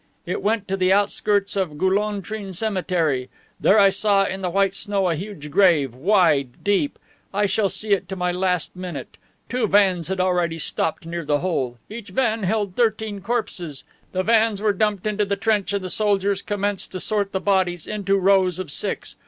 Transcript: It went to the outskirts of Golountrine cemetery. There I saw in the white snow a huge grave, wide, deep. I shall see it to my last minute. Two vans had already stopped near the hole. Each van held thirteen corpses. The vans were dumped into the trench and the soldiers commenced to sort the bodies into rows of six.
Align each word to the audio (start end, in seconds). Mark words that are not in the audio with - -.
It 0.25 0.41
went 0.41 0.67
to 0.67 0.75
the 0.75 0.91
outskirts 0.91 1.55
of 1.55 1.77
Golountrine 1.77 2.55
cemetery. 2.55 3.29
There 3.59 3.77
I 3.77 3.89
saw 3.91 4.23
in 4.23 4.41
the 4.41 4.49
white 4.49 4.73
snow 4.73 5.07
a 5.07 5.13
huge 5.15 5.51
grave, 5.51 5.93
wide, 5.93 6.63
deep. 6.63 6.97
I 7.31 7.45
shall 7.45 7.69
see 7.69 7.91
it 7.91 8.09
to 8.09 8.15
my 8.15 8.31
last 8.31 8.75
minute. 8.75 9.17
Two 9.47 9.67
vans 9.67 10.07
had 10.07 10.19
already 10.19 10.57
stopped 10.57 11.05
near 11.05 11.23
the 11.23 11.41
hole. 11.41 11.77
Each 11.87 12.09
van 12.09 12.41
held 12.41 12.75
thirteen 12.75 13.21
corpses. 13.21 13.83
The 14.11 14.23
vans 14.23 14.59
were 14.59 14.73
dumped 14.73 15.05
into 15.05 15.23
the 15.23 15.35
trench 15.35 15.71
and 15.71 15.83
the 15.83 15.87
soldiers 15.87 16.41
commenced 16.41 16.91
to 16.93 16.99
sort 16.99 17.31
the 17.31 17.39
bodies 17.39 17.85
into 17.85 18.17
rows 18.17 18.57
of 18.57 18.71
six. 18.71 19.17